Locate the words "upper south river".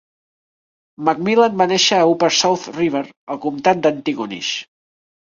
2.13-3.01